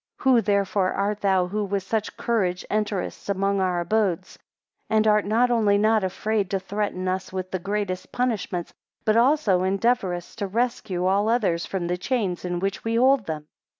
[0.25, 4.39] 11 Who therefore art thou, who with such courage enterest among our abodes,
[4.89, 8.73] and art not only not afraid to threaten us with the greatest punishments,
[9.05, 13.45] but also endeavourest to rescue all others from the chains in which we hold them?